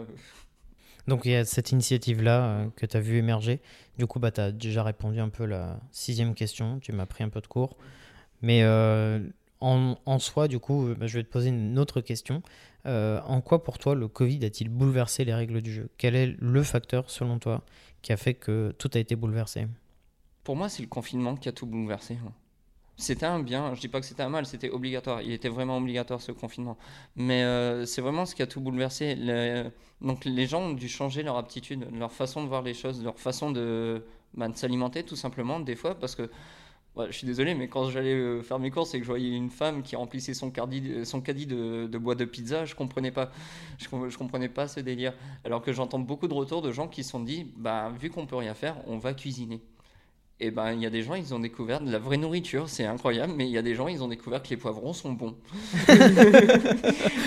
Donc 1.07 1.25
il 1.25 1.31
y 1.31 1.35
a 1.35 1.43
cette 1.43 1.71
initiative-là 1.71 2.43
euh, 2.43 2.67
que 2.75 2.85
tu 2.85 2.95
as 2.95 2.99
vu 2.99 3.17
émerger. 3.17 3.61
Du 3.97 4.05
coup, 4.05 4.19
bah, 4.19 4.31
tu 4.31 4.41
as 4.41 4.51
déjà 4.51 4.83
répondu 4.83 5.19
un 5.19 5.29
peu 5.29 5.45
la 5.45 5.79
sixième 5.91 6.35
question. 6.35 6.79
Tu 6.79 6.91
m'as 6.91 7.07
pris 7.07 7.23
un 7.23 7.29
peu 7.29 7.41
de 7.41 7.47
cours. 7.47 7.77
Mais 8.43 8.61
euh, 8.63 9.19
en, 9.59 9.97
en 10.05 10.19
soi, 10.19 10.47
du 10.47 10.59
coup, 10.59 10.93
bah, 10.97 11.07
je 11.07 11.17
vais 11.17 11.23
te 11.23 11.29
poser 11.29 11.49
une 11.49 11.79
autre 11.79 12.01
question. 12.01 12.43
Euh, 12.85 13.19
en 13.25 13.41
quoi 13.41 13.63
pour 13.63 13.79
toi 13.79 13.95
le 13.95 14.07
Covid 14.07 14.45
a-t-il 14.45 14.69
bouleversé 14.69 15.25
les 15.25 15.33
règles 15.33 15.61
du 15.61 15.73
jeu? 15.73 15.89
Quel 15.97 16.15
est 16.15 16.35
le 16.39 16.63
facteur, 16.63 17.09
selon 17.09 17.39
toi, 17.39 17.63
qui 18.03 18.13
a 18.13 18.17
fait 18.17 18.35
que 18.35 18.73
tout 18.77 18.91
a 18.93 18.99
été 18.99 19.15
bouleversé? 19.15 19.67
Pour 20.43 20.55
moi, 20.55 20.69
c'est 20.69 20.83
le 20.83 20.87
confinement 20.87 21.35
qui 21.35 21.49
a 21.49 21.51
tout 21.51 21.65
bouleversé. 21.65 22.17
hein. 22.25 22.31
C'était 23.01 23.25
un 23.25 23.39
bien, 23.39 23.73
je 23.75 23.79
dis 23.79 23.87
pas 23.87 24.01
que 24.01 24.05
c'était 24.05 24.23
un 24.23 24.29
mal, 24.29 24.45
c'était 24.45 24.69
obligatoire. 24.69 25.21
Il 25.21 25.31
était 25.31 25.47
vraiment 25.47 25.77
obligatoire 25.77 26.19
ce 26.21 26.33
confinement. 26.33 26.77
Mais 27.15 27.43
euh, 27.43 27.85
c'est 27.85 28.01
vraiment 28.01 28.25
ce 28.25 28.35
qui 28.35 28.41
a 28.41 28.47
tout 28.47 28.59
bouleversé. 28.59 29.15
Le- 29.15 29.71
Donc 30.01 30.25
les 30.25 30.45
gens 30.47 30.61
ont 30.63 30.73
dû 30.73 30.89
changer 30.89 31.23
leur 31.23 31.37
aptitude, 31.37 31.87
leur 31.97 32.11
façon 32.11 32.43
de 32.43 32.49
voir 32.49 32.61
les 32.61 32.73
choses, 32.73 33.01
leur 33.03 33.17
façon 33.17 33.51
de, 33.51 34.03
bah, 34.33 34.49
de 34.49 34.55
s'alimenter 34.57 35.03
tout 35.03 35.15
simplement, 35.15 35.61
des 35.61 35.75
fois, 35.77 35.95
parce 35.95 36.13
que 36.15 36.29
je 37.07 37.11
suis 37.13 37.27
désolé, 37.27 37.55
mais 37.55 37.69
quand 37.69 37.89
j'allais 37.89 38.13
euh, 38.15 38.43
faire 38.43 38.59
mes 38.59 38.71
courses 38.71 38.93
et 38.95 38.99
que 38.99 39.05
je 39.05 39.09
voyais 39.09 39.29
une 39.29 39.49
femme 39.51 39.83
qui 39.83 39.95
remplissait 39.95 40.33
son, 40.33 40.51
cardi- 40.51 41.05
son 41.05 41.21
caddie 41.21 41.47
de, 41.47 41.87
bois 41.99 42.15
de 42.15 42.25
pizza, 42.25 42.65
je 42.65 42.75
comprenais 42.75 43.11
pas. 43.11 43.31
Je, 43.79 43.87
je 44.09 44.17
comprenais 44.17 44.49
pas 44.49 44.67
ce 44.67 44.81
délire. 44.81 45.13
Alors 45.45 45.61
que 45.61 45.71
j'entends 45.73 45.99
beaucoup 45.99 46.27
de 46.27 46.33
retours 46.33 46.61
de 46.61 46.71
gens 46.71 46.87
qui 46.89 47.03
se 47.03 47.11
sont 47.11 47.21
dit, 47.21 47.51
bah, 47.57 47.91
vu 47.99 48.09
qu'on 48.09 48.25
peut 48.27 48.35
rien 48.37 48.53
faire, 48.55 48.77
on 48.87 48.97
va 48.97 49.13
cuisiner. 49.13 49.61
Et 50.41 50.51
ben, 50.51 50.71
il 50.71 50.81
y 50.81 50.85
a 50.85 50.89
des 50.89 51.03
gens, 51.03 51.15
ils 51.15 51.33
ont 51.33 51.39
découvert 51.39 51.81
de 51.81 51.91
la 51.91 51.99
vraie 51.99 52.15
nourriture, 52.15 52.69
c'est 52.69 52.85
incroyable, 52.85 53.33
mais 53.35 53.45
il 53.45 53.51
y 53.51 53.57
a 53.57 53.61
des 53.61 53.75
gens, 53.75 53.89
ils 53.89 54.01
ont 54.01 54.07
découvert 54.07 54.41
que 54.41 54.49
les 54.49 54.57
poivrons 54.57 54.93
sont 54.93 55.11
bons. 55.11 55.35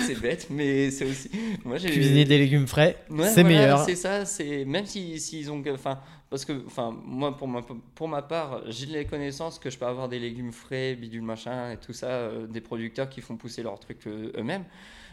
c'est 0.01 0.19
bête, 0.19 0.47
mais 0.49 0.89
c'est 0.89 1.05
aussi. 1.05 1.29
Moi, 1.63 1.77
j'ai 1.77 1.91
Cuisiner 1.91 2.25
des 2.25 2.39
légumes 2.39 2.65
frais, 2.65 2.97
Ouais, 3.11 3.27
c'est 3.27 3.43
voilà, 3.43 3.57
meilleur. 3.57 3.79
C'est 3.85 3.95
ça, 3.95 4.25
c'est 4.25 4.65
même 4.65 4.87
si 4.87 5.19
s'ils 5.19 5.51
ont, 5.51 5.63
enfin, 5.71 5.99
parce 6.31 6.43
que, 6.43 6.65
enfin, 6.65 6.97
moi 7.05 7.37
pour 7.37 7.47
ma 7.47 7.61
pour 7.93 8.07
ma 8.07 8.23
part, 8.23 8.63
j'ai 8.65 8.87
les 8.87 9.05
connaissances 9.05 9.59
que 9.59 9.69
je 9.69 9.77
peux 9.77 9.85
avoir 9.85 10.09
des 10.09 10.17
légumes 10.17 10.51
frais, 10.51 10.95
bidule 10.95 11.21
machin 11.21 11.73
et 11.73 11.77
tout 11.77 11.93
ça, 11.93 12.07
euh, 12.07 12.47
des 12.47 12.61
producteurs 12.61 13.09
qui 13.09 13.21
font 13.21 13.37
pousser 13.37 13.61
leurs 13.61 13.79
trucs 13.79 14.07
euh, 14.07 14.31
eux-mêmes. 14.35 14.65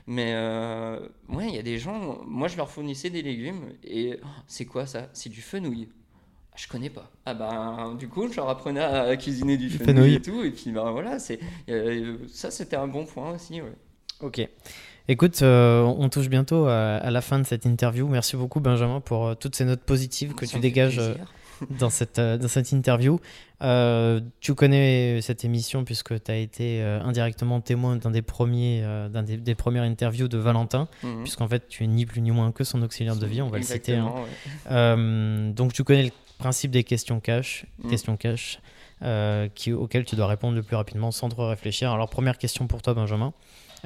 Mais 0.07 0.33
euh, 0.35 0.99
ouais, 1.29 1.49
il 1.49 1.55
y 1.55 1.59
a 1.59 1.63
des 1.63 1.77
gens, 1.77 2.25
moi 2.25 2.49
je 2.49 2.57
leur 2.57 2.71
fournissais 2.71 3.11
des 3.11 3.21
légumes 3.21 3.75
et 3.85 4.19
oh, 4.25 4.27
c'est 4.47 4.65
quoi 4.65 4.87
ça? 4.87 5.11
C'est 5.13 5.29
du 5.29 5.43
fenouil. 5.43 5.91
Je 6.57 6.67
connais 6.69 6.91
pas. 6.91 7.11
Ah 7.27 7.35
ben 7.35 7.95
du 7.99 8.09
coup 8.09 8.29
je 8.31 8.37
leur 8.37 8.49
apprenais 8.49 8.81
à 8.83 9.17
cuisiner 9.17 9.57
du 9.57 9.71
fenouil, 9.71 9.87
fenouil. 9.95 10.15
et 10.15 10.21
tout 10.21 10.43
et 10.43 10.51
puis 10.51 10.73
ben 10.73 10.91
voilà 10.91 11.19
c'est 11.19 11.39
euh, 11.69 12.17
ça 12.33 12.51
c'était 12.51 12.77
un 12.77 12.89
bon 12.89 13.07
point 13.07 13.33
aussi 13.35 13.61
ouais. 13.63 13.73
Ok. 14.21 14.47
Écoute, 15.09 15.41
euh, 15.43 15.81
on 15.83 16.09
touche 16.11 16.29
bientôt 16.29 16.67
à, 16.67 16.97
à 16.97 17.11
la 17.11 17.21
fin 17.23 17.39
de 17.39 17.45
cette 17.45 17.65
interview. 17.65 18.07
Merci 18.07 18.37
beaucoup 18.37 18.61
Benjamin 18.61 19.01
pour 19.01 19.27
euh, 19.29 19.35
toutes 19.35 19.57
ces 19.57 19.65
notes 19.65 19.81
positives 19.81 20.35
que 20.35 20.45
Ça 20.47 20.53
tu 20.55 20.61
dégages 20.61 21.01
dans 21.81 21.89
cette, 21.91 22.19
euh, 22.19 22.37
dans 22.37 22.47
cette 22.47 22.71
interview. 22.71 23.19
Euh, 23.63 24.21
tu 24.41 24.55
connais 24.55 25.21
cette 25.23 25.45
émission 25.45 25.85
puisque 25.85 26.23
tu 26.23 26.31
as 26.31 26.37
été 26.37 26.83
euh, 26.83 27.01
indirectement 27.03 27.61
témoin 27.63 27.97
d'un 27.97 28.11
des 28.11 28.23
premiers, 28.23 28.83
euh, 28.85 29.09
d'un 29.09 29.23
des, 29.23 29.37
des 29.39 29.55
premières 29.55 29.83
interviews 29.85 30.29
de 30.29 30.39
Valentin, 30.39 30.87
Mhm. 31.03 31.23
puisqu'en 31.23 31.49
fait 31.49 31.67
tu 31.69 31.85
es 31.85 31.87
ni 31.87 32.05
plus 32.07 32.21
ni 32.21 32.31
moins 32.31 32.53
que 32.53 32.63
son 32.63 32.83
auxiliaire 32.83 33.17
de 33.17 33.27
vie, 33.27 33.41
on 33.43 33.49
va 33.49 33.57
le 33.57 33.65
citer. 33.65 33.97
hein. 33.97 34.13
Ouais. 34.15 34.23
Euh, 34.71 35.51
donc 35.53 35.73
tu 35.73 35.83
connais 35.83 36.05
le 36.05 36.11
principe 36.41 36.71
des 36.73 36.83
questions 36.85 37.21
cash, 37.21 37.65
Mm. 37.79 37.91
questions 37.91 38.17
cash, 38.17 38.59
euh, 39.03 39.49
qui, 39.55 39.73
auxquelles 39.73 40.05
tu 40.05 40.17
dois 40.17 40.27
répondre 40.27 40.55
le 40.57 40.63
plus 40.63 40.77
rapidement 40.77 41.11
sans 41.13 41.29
trop 41.29 41.47
réfléchir. 41.49 41.91
Alors 41.93 42.09
première 42.11 42.37
question 42.39 42.67
pour 42.67 42.83
toi 42.83 42.95
Benjamin, 42.95 43.33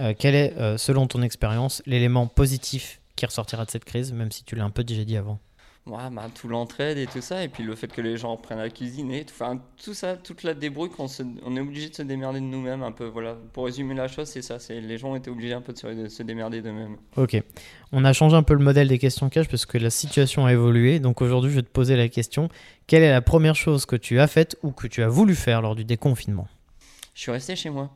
Euh, 0.00 0.12
quel 0.18 0.34
est 0.34 0.52
euh, 0.58 0.76
selon 0.76 1.06
ton 1.06 1.22
expérience 1.22 1.80
l'élément 1.86 2.26
positif 2.26 3.00
qui 3.14 3.26
ressortira 3.26 3.64
de 3.64 3.70
cette 3.70 3.84
crise, 3.84 4.12
même 4.12 4.32
si 4.32 4.42
tu 4.42 4.56
l'as 4.56 4.64
un 4.64 4.70
peu 4.70 4.82
déjà 4.82 5.04
dit 5.04 5.16
avant? 5.16 5.38
Ouais, 5.86 6.08
bah, 6.10 6.28
tout 6.34 6.48
l'entraide 6.48 6.96
et 6.96 7.06
tout 7.06 7.20
ça, 7.20 7.44
et 7.44 7.48
puis 7.48 7.62
le 7.62 7.74
fait 7.74 7.88
que 7.88 8.00
les 8.00 8.16
gens 8.16 8.32
apprennent 8.32 8.58
à 8.58 8.70
cuisiner, 8.70 9.26
tout, 9.26 9.34
enfin, 9.34 9.60
tout 9.76 9.92
ça, 9.92 10.16
toute 10.16 10.42
la 10.42 10.54
débrouille 10.54 10.88
qu'on 10.88 11.08
on 11.44 11.56
est 11.56 11.60
obligé 11.60 11.90
de 11.90 11.94
se 11.94 12.00
démerder 12.00 12.40
de 12.40 12.46
nous-mêmes 12.46 12.82
un 12.82 12.90
peu. 12.90 13.04
Voilà. 13.04 13.36
Pour 13.52 13.66
résumer 13.66 13.94
la 13.94 14.08
chose, 14.08 14.28
c'est 14.28 14.40
ça, 14.40 14.58
c'est 14.58 14.80
les 14.80 14.96
gens 14.96 15.14
étaient 15.14 15.30
obligés 15.30 15.52
un 15.52 15.60
peu 15.60 15.74
de 15.74 15.78
se, 15.78 15.86
de 15.86 16.08
se 16.08 16.22
démerder 16.22 16.62
d'eux-mêmes. 16.62 16.96
Ok. 17.18 17.36
On 17.92 18.02
a 18.06 18.14
changé 18.14 18.34
un 18.34 18.42
peu 18.42 18.54
le 18.54 18.64
modèle 18.64 18.88
des 18.88 18.98
questions 18.98 19.28
cash 19.28 19.46
parce 19.46 19.66
que 19.66 19.76
la 19.76 19.90
situation 19.90 20.46
a 20.46 20.54
évolué. 20.54 21.00
Donc 21.00 21.20
aujourd'hui, 21.20 21.50
je 21.50 21.56
vais 21.56 21.62
te 21.62 21.68
poser 21.68 21.96
la 21.96 22.08
question 22.08 22.48
quelle 22.86 23.02
est 23.02 23.10
la 23.10 23.22
première 23.22 23.54
chose 23.54 23.84
que 23.84 23.96
tu 23.96 24.20
as 24.20 24.26
faite 24.26 24.56
ou 24.62 24.70
que 24.70 24.86
tu 24.86 25.02
as 25.02 25.08
voulu 25.08 25.34
faire 25.34 25.60
lors 25.60 25.74
du 25.74 25.84
déconfinement? 25.84 26.48
Je 27.14 27.20
suis 27.20 27.30
resté 27.30 27.56
chez 27.56 27.70
moi. 27.70 27.90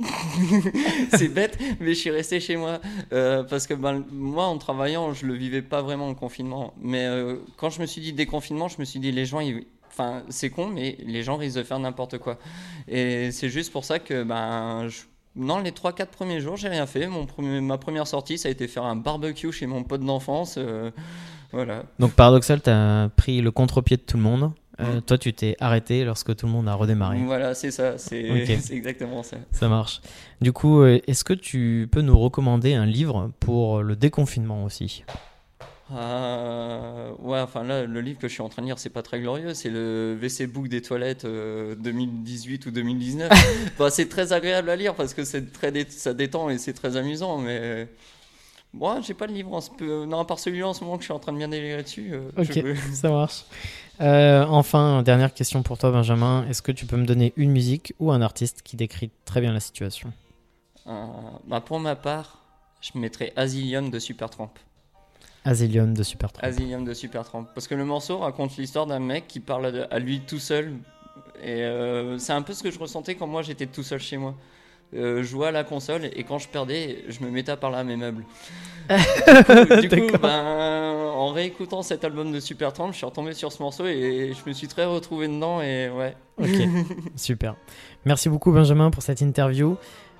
c'est 1.16 1.28
bête, 1.28 1.58
mais 1.80 1.94
je 1.94 1.98
suis 2.00 2.10
resté 2.10 2.40
chez 2.40 2.56
moi 2.56 2.80
Euh, 3.12 3.42
parce 3.44 3.66
que 3.66 3.74
ben, 3.74 4.04
moi, 4.10 4.44
en 4.46 4.58
travaillant, 4.58 5.12
je 5.12 5.26
le 5.26 5.34
vivais 5.34 5.62
pas 5.62 5.82
vraiment 5.82 6.08
en 6.08 6.14
confinement. 6.14 6.74
Mais 6.80 7.04
euh, 7.06 7.36
quand 7.56 7.70
je 7.70 7.80
me 7.80 7.86
suis 7.86 8.00
dit 8.00 8.12
déconfinement, 8.12 8.68
je 8.68 8.76
me 8.78 8.84
suis 8.84 8.98
dit 9.00 9.12
les 9.12 9.26
gens, 9.26 9.40
enfin, 9.90 10.22
c'est 10.28 10.50
con, 10.50 10.68
mais 10.68 10.96
les 11.06 11.22
gens 11.22 11.36
risquent 11.36 11.58
de 11.58 11.62
faire 11.62 11.78
n'importe 11.78 12.18
quoi. 12.18 12.38
Et 12.88 13.30
c'est 13.30 13.48
juste 13.48 13.72
pour 13.72 13.84
ça 13.84 13.98
que 13.98 14.22
ben, 14.24 14.88
non, 15.36 15.58
les 15.60 15.70
3-4 15.72 16.06
premiers 16.06 16.40
jours, 16.40 16.56
j'ai 16.56 16.68
rien 16.68 16.86
fait. 16.86 17.06
Mon 17.06 17.26
premier- 17.26 17.60
ma 17.60 17.78
première 17.78 18.06
sortie, 18.06 18.38
ça 18.38 18.48
a 18.48 18.52
été 18.52 18.68
faire 18.68 18.84
un 18.84 18.96
barbecue 18.96 19.52
chez 19.52 19.66
mon 19.66 19.82
pote 19.84 20.02
d'enfance. 20.02 20.56
euh, 20.58 20.90
voilà. 21.52 21.84
Donc 22.00 22.12
paradoxal, 22.12 22.60
tu 22.62 22.70
as 22.70 23.10
pris 23.16 23.40
le 23.40 23.50
contre-pied 23.52 23.96
de 23.96 24.02
tout 24.02 24.16
le 24.16 24.22
monde. 24.24 24.50
Euh, 24.80 24.96
Mm. 24.96 25.02
Toi, 25.02 25.18
tu 25.18 25.32
t'es 25.32 25.56
arrêté 25.60 26.04
lorsque 26.04 26.34
tout 26.34 26.46
le 26.46 26.52
monde 26.52 26.68
a 26.68 26.74
redémarré. 26.74 27.18
Voilà, 27.24 27.54
c'est 27.54 27.70
ça. 27.70 27.96
C'est 27.98 28.24
exactement 28.72 29.22
ça. 29.22 29.36
Ça 29.52 29.68
marche. 29.68 30.00
Du 30.40 30.52
coup, 30.52 30.80
euh, 30.82 31.00
est-ce 31.06 31.22
que 31.24 31.32
tu 31.32 31.88
peux 31.92 32.00
nous 32.00 32.18
recommander 32.18 32.74
un 32.74 32.84
livre 32.86 33.30
pour 33.38 33.82
le 33.82 33.94
déconfinement 33.94 34.64
aussi? 34.64 35.04
Euh, 35.92 37.10
ouais, 37.20 37.40
enfin 37.40 37.62
là, 37.62 37.84
le 37.84 38.00
livre 38.00 38.18
que 38.18 38.26
je 38.28 38.32
suis 38.32 38.42
en 38.42 38.48
train 38.48 38.62
de 38.62 38.66
lire, 38.66 38.78
c'est 38.78 38.90
pas 38.90 39.02
très 39.02 39.20
glorieux. 39.20 39.54
C'est 39.54 39.70
le 39.70 40.16
WC 40.20 40.46
Book 40.46 40.68
des 40.68 40.82
toilettes 40.82 41.24
euh, 41.24 41.74
2018 41.76 42.66
ou 42.66 42.70
2019. 42.70 43.30
Enfin, 43.74 43.90
c'est 43.90 44.08
très 44.08 44.32
agréable 44.32 44.70
à 44.70 44.76
lire 44.76 44.94
parce 44.94 45.14
que 45.14 45.24
c'est 45.24 45.52
très 45.52 45.70
dé- 45.72 45.86
ça 45.88 46.14
détend 46.14 46.50
et 46.50 46.58
c'est 46.58 46.72
très 46.72 46.96
amusant. 46.96 47.38
Mais 47.38 47.88
moi, 48.72 49.00
j'ai 49.06 49.14
pas 49.14 49.26
de 49.26 49.32
livre 49.32 49.52
en 49.52 49.60
ce 49.60 49.70
non, 50.06 50.18
à 50.20 50.24
part 50.24 50.38
celui-là 50.38 50.68
en 50.68 50.74
ce 50.74 50.82
moment 50.84 50.96
que 50.96 51.02
je 51.02 51.06
suis 51.06 51.12
en 51.14 51.18
train 51.18 51.32
de 51.32 51.38
bien 51.38 51.48
délirer 51.48 51.82
dessus. 51.82 52.10
euh, 52.12 52.30
Ok, 52.38 52.50
je- 52.52 52.74
ça 52.94 53.10
marche. 53.10 53.44
Euh, 54.00 54.44
enfin, 54.48 55.02
dernière 55.02 55.32
question 55.32 55.62
pour 55.62 55.78
toi, 55.78 55.90
Benjamin. 55.90 56.46
Est-ce 56.48 56.62
que 56.62 56.72
tu 56.72 56.86
peux 56.86 56.96
me 56.96 57.06
donner 57.06 57.32
une 57.36 57.50
musique 57.50 57.94
ou 57.98 58.10
un 58.10 58.22
artiste 58.22 58.62
qui 58.62 58.76
décrit 58.76 59.10
très 59.24 59.40
bien 59.40 59.52
la 59.52 59.60
situation 59.60 60.12
Euh, 60.86 61.06
bah, 61.46 61.60
pour 61.60 61.78
ma 61.78 61.96
part, 61.96 62.38
je 62.80 62.98
mettrais 62.98 63.32
Asylum 63.36 63.90
de 63.90 63.98
Supertramp. 63.98 64.50
Asylum 65.44 65.94
de 65.94 66.02
Supertramp. 66.02 66.46
Asylum 66.46 66.84
de 66.84 66.94
Supertramp. 66.94 67.44
Parce 67.54 67.68
que 67.68 67.74
le 67.74 67.84
morceau 67.84 68.18
raconte 68.18 68.56
l'histoire 68.56 68.86
d'un 68.86 68.98
mec 68.98 69.28
qui 69.28 69.40
parle 69.40 69.86
à, 69.90 69.98
lui 69.98 70.20
tout 70.20 70.38
seul. 70.38 70.72
Et 71.42 71.62
euh, 71.62 72.18
c'est 72.18 72.32
un 72.32 72.42
peu 72.42 72.54
ce 72.54 72.62
que 72.62 72.70
je 72.70 72.78
ressentais 72.78 73.14
quand 73.14 73.26
moi 73.26 73.42
j'étais 73.42 73.66
tout 73.66 73.82
seul 73.82 74.00
chez 74.00 74.16
moi. 74.16 74.34
Euh, 74.94 75.22
jouais 75.22 75.48
à 75.48 75.50
la 75.50 75.64
console 75.64 76.02
et 76.14 76.22
quand 76.22 76.38
je 76.38 76.46
perdais, 76.48 77.04
je 77.08 77.24
me 77.24 77.30
mettais 77.30 77.52
à 77.52 77.56
parler 77.56 77.78
à 77.78 77.84
mes 77.84 77.96
meubles. 77.96 78.24
du 78.88 78.94
coup, 79.44 79.80
du 79.80 79.88
coup, 79.88 79.96
D'accord. 80.12 80.20
ben, 80.20 81.10
en 81.14 81.32
réécoutant 81.32 81.82
cet 81.82 82.04
album 82.04 82.30
de 82.32 82.38
Supertramp, 82.38 82.92
je 82.92 82.98
suis 82.98 83.06
retombé 83.06 83.32
sur 83.32 83.50
ce 83.50 83.62
morceau 83.62 83.86
et 83.86 84.32
je 84.32 84.48
me 84.48 84.54
suis 84.54 84.68
très 84.68 84.84
retrouvé 84.84 85.26
dedans. 85.26 85.60
Et 85.62 85.90
ouais, 85.90 86.14
Ok, 86.38 86.48
super. 87.16 87.56
Merci 88.04 88.28
beaucoup 88.28 88.52
Benjamin 88.52 88.90
pour 88.90 89.02
cette 89.02 89.20
interview. 89.20 89.76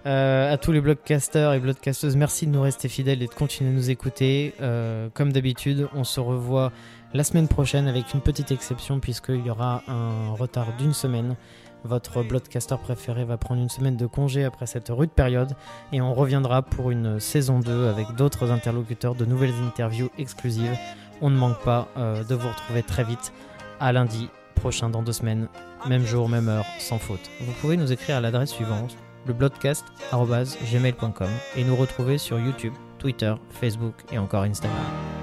Euh, 0.07 0.53
à 0.53 0.59
tous 0.59 0.71
les 0.71 0.81
blogcasters 0.81 1.55
et 1.55 1.61
blogcasteuses, 1.61 2.17
merci 2.17 2.47
de 2.47 2.53
nous 2.53 2.61
rester 2.61 2.89
fidèles 2.89 3.23
et 3.23 3.27
de 3.27 3.33
continuer 3.35 3.71
à 3.71 3.73
nous 3.73 3.91
écouter. 3.91 4.55
Euh, 4.61 5.09
comme 5.15 5.33
d'habitude, 5.33 5.89
on 5.95 6.05
se 6.05 6.21
revoit 6.21 6.73
la 7.15 7.25
semaine 7.25 7.49
prochaine 7.49 7.89
avec 7.89 8.13
une 8.13 8.21
petite 8.21 8.51
exception 8.53 9.01
puisqu'il 9.01 9.45
y 9.45 9.51
aura 9.51 9.83
un 9.89 10.33
retard 10.35 10.77
d'une 10.79 10.93
semaine. 10.93 11.37
Votre 11.85 12.23
blogcaster 12.23 12.77
préféré 12.83 13.25
va 13.25 13.37
prendre 13.37 13.61
une 13.61 13.69
semaine 13.69 13.97
de 13.97 14.07
congé 14.07 14.45
après 14.45 14.67
cette 14.67 14.89
rude 14.89 15.11
période 15.11 15.55
et 15.93 16.01
on 16.01 16.15
reviendra 16.15 16.63
pour 16.63 16.91
une 16.91 17.21
saison 17.21 17.61
2 17.61 17.89
avec 17.89 18.15
d'autres 18.17 18.51
interlocuteurs, 18.51 19.15
de 19.15 19.27
nouvelles 19.27 19.55
interviews 19.67 20.11
exclusives. 20.19 20.77
On 21.21 21.29
ne 21.31 21.37
manque 21.37 21.61
pas 21.61 21.89
euh, 21.97 22.25
de 22.25 22.35
vous 22.35 22.49
retrouver 22.49 22.83
très 22.83 23.05
vite 23.05 23.33
à 23.81 23.93
lundi 23.93 24.31
prochain 24.55 24.89
dans 24.89 25.03
deux 25.03 25.13
semaines 25.13 25.49
même 25.87 26.07
jour, 26.07 26.29
même 26.29 26.49
heure, 26.49 26.67
sans 26.79 26.99
faute. 26.99 27.31
Vous 27.41 27.53
pouvez 27.61 27.77
nous 27.77 27.93
écrire 27.93 28.17
à 28.17 28.21
l'adresse 28.21 28.51
suivante, 28.51 28.97
leblogcast.gmail.com 29.27 31.29
et 31.57 31.65
nous 31.65 31.77
retrouver 31.77 32.19
sur 32.19 32.41
YouTube, 32.41 32.75
Twitter, 32.99 33.35
Facebook 33.51 33.95
et 34.13 34.19
encore 34.19 34.43
Instagram. 34.45 35.14